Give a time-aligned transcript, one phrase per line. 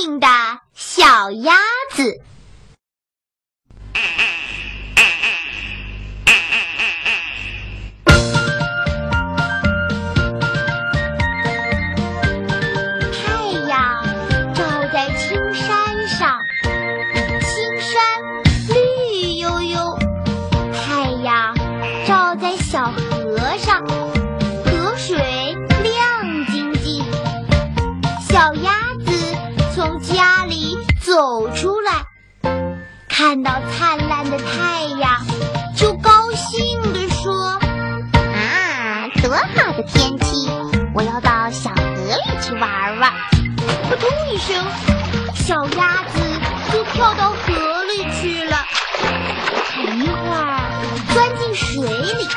[0.00, 0.26] 明的
[0.74, 1.52] 小鸭
[1.90, 2.22] 子。
[31.10, 32.04] 走出来，
[33.08, 35.26] 看到灿烂的太阳，
[35.76, 37.34] 就高兴地说。
[38.14, 40.48] 啊，多好的天气！
[40.94, 43.12] 我要到小河里去玩玩。
[43.88, 44.64] 扑通一声，
[45.34, 46.20] 小鸭子
[46.72, 48.56] 就跳到河里去了。
[49.96, 50.70] 一会儿
[51.12, 52.28] 钻进水里，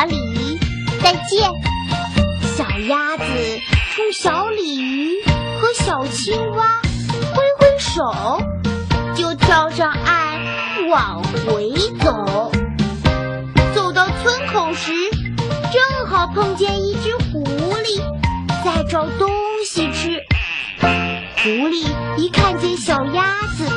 [0.00, 0.58] 小鲤鱼，
[1.02, 1.50] 再见。
[2.56, 3.22] 小鸭子
[3.92, 5.22] 冲小鲤鱼
[5.60, 6.80] 和小青蛙
[7.34, 8.42] 挥挥手，
[9.14, 11.68] 就跳上岸往回
[12.02, 12.50] 走。
[13.74, 14.90] 走到村口时，
[15.70, 18.00] 正好碰见一只狐狸
[18.64, 19.30] 在找东
[19.66, 20.22] 西吃。
[20.80, 21.84] 狐狸
[22.16, 23.68] 一看见小鸭子，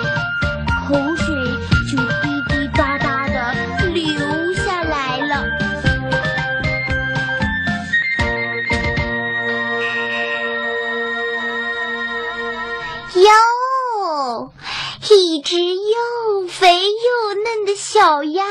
[17.93, 18.43] 小鸭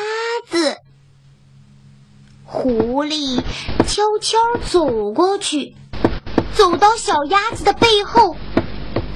[0.49, 0.77] 子。
[2.45, 3.43] 狐狸
[3.89, 4.39] 悄悄
[4.71, 5.75] 走过去，
[6.55, 8.37] 走到小鸭子的背后，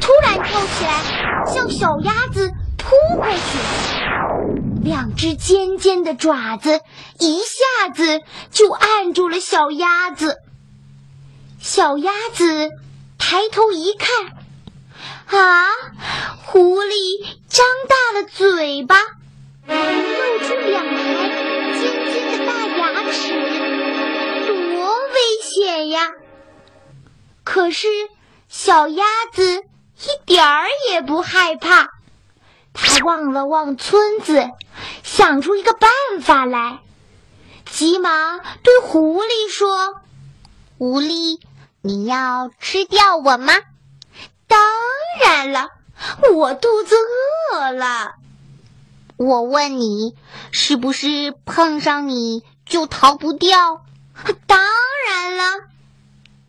[0.00, 4.82] 突然跳起来，向小鸭子扑过去。
[4.82, 6.80] 两只尖尖的爪子
[7.20, 8.20] 一下子
[8.50, 10.38] 就按住了小鸭子。
[11.60, 12.70] 小鸭子
[13.16, 15.38] 抬头一看。
[15.38, 15.66] 啊！
[16.46, 18.96] 狐狸张大了嘴巴，
[19.66, 20.94] 露出两排
[21.74, 21.82] 尖
[22.12, 23.16] 尖的大牙齿，
[24.46, 24.54] 多
[25.08, 26.10] 危险呀！
[27.44, 27.88] 可是
[28.48, 31.88] 小鸭子一点儿也不害怕，
[32.72, 34.50] 它望了望村子，
[35.02, 35.90] 想出一个办
[36.20, 36.80] 法来，
[37.64, 39.94] 急忙对狐狸说
[40.78, 41.40] ：“狐狸，
[41.82, 43.54] 你要吃掉我吗？”
[44.46, 44.60] 当
[45.24, 45.70] 然了，
[46.34, 46.94] 我肚子
[47.52, 48.14] 饿了。
[49.16, 50.14] 我问你，
[50.52, 53.82] 是不是碰上你就逃不掉？
[54.46, 54.58] 当
[55.08, 55.42] 然了。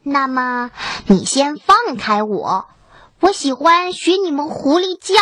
[0.04, 0.72] 那么
[1.08, 2.68] 你先放开我，
[3.20, 5.16] 我喜欢学你们狐狸叫，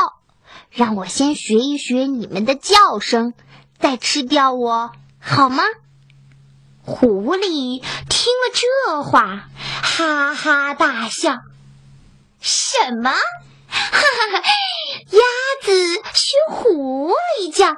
[0.69, 3.33] 让我先学一学你们的叫声，
[3.79, 5.63] 再吃掉我，好吗？
[6.83, 9.49] 狐狸听了这话，
[9.81, 11.37] 哈哈大笑。
[12.39, 13.09] 什么？
[13.09, 13.17] 哈
[13.67, 14.43] 哈哈！
[15.09, 15.19] 鸭
[15.63, 15.73] 子
[16.13, 17.11] 学狐
[17.45, 17.77] 狸叫，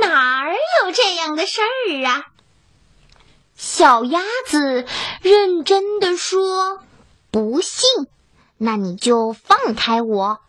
[0.00, 2.26] 哪儿有这样的事儿啊？
[3.56, 4.86] 小鸭子
[5.22, 6.80] 认真的说
[7.30, 7.88] ：“不信，
[8.56, 10.40] 那你就放开我，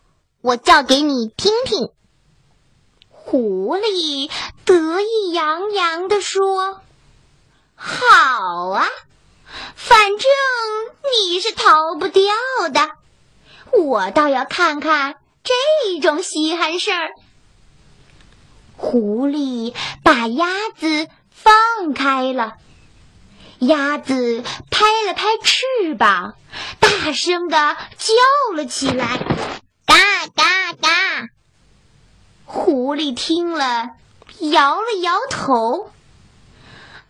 [0.42, 1.90] 我叫给你听听。”
[3.10, 4.32] 狐狸
[4.66, 6.82] 得意洋洋的说
[7.76, 8.88] ：“好啊，
[9.76, 10.20] 反正
[11.30, 12.24] 你是逃不掉
[12.74, 12.90] 的。”
[13.78, 17.12] 我倒要看看这种稀罕事儿。
[18.80, 22.54] 狐狸把鸭子放开了，
[23.60, 24.42] 鸭子
[24.72, 26.36] 拍了拍翅膀，
[26.80, 29.18] 大声的叫了起来
[29.86, 29.96] ：“嘎
[30.34, 30.90] 嘎嘎！”
[32.46, 33.90] 狐狸听了，
[34.40, 35.92] 摇了摇头：“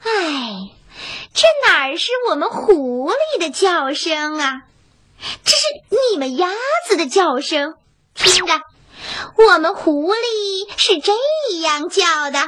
[0.02, 0.72] 哎，
[1.34, 4.64] 这哪是我们狐狸的叫声啊？”
[5.46, 5.64] 这是
[6.12, 6.50] 你们鸭
[6.88, 7.76] 子的叫声，
[8.16, 8.60] 听着，
[9.40, 11.14] 我们狐狸是这
[11.62, 12.40] 样叫的。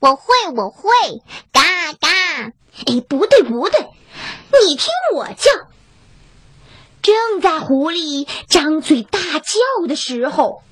[0.00, 0.90] 我会，我会，
[1.50, 2.08] 嘎嘎！
[2.86, 3.88] 哎，不对，不对，
[4.66, 5.50] 你听我叫。
[7.00, 10.62] 正在狐狸张嘴大叫的时候，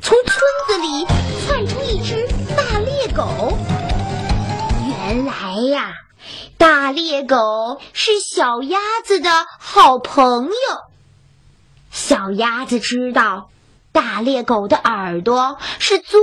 [0.00, 1.06] 从村子里
[1.44, 3.58] 窜出一只大猎狗。
[4.86, 5.94] 原来呀，
[6.56, 10.52] 大猎狗是小鸭子的好朋友。
[11.90, 13.50] 小鸭子知道，
[13.92, 16.20] 大猎狗的耳朵是最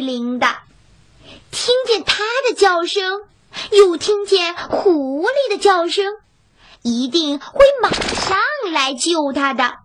[0.00, 0.46] 灵的，
[1.50, 3.22] 听见它的叫声，
[3.70, 6.16] 又听见狐狸的叫声，
[6.82, 8.38] 一定会马上
[8.72, 9.76] 来救它的。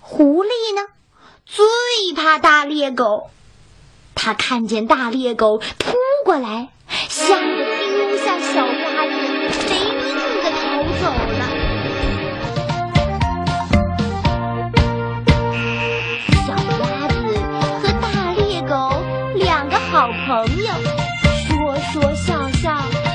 [0.00, 0.88] 狐狸呢，
[1.44, 1.64] 最
[2.14, 3.30] 怕大猎狗，
[4.14, 6.70] 它看见大猎狗扑过来，
[7.08, 8.66] 吓得丢下小
[19.92, 20.72] 好朋友，
[21.46, 23.11] 说说笑笑。